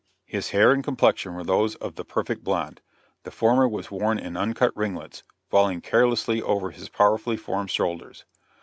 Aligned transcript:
His 0.25 0.49
hair 0.49 0.71
and 0.71 0.83
complexion 0.83 1.35
were 1.35 1.43
those 1.43 1.75
of 1.75 1.93
the 1.93 2.03
perfect 2.03 2.43
blonde. 2.43 2.81
The 3.21 3.29
former 3.29 3.67
was 3.67 3.91
worn 3.91 4.17
in 4.17 4.35
uncut 4.35 4.75
ringlets, 4.75 5.21
falling 5.47 5.79
carelessly 5.79 6.41
over 6.41 6.71
his 6.71 6.89
powerfully 6.89 7.37
formed 7.37 7.69
shoulders. 7.69 8.25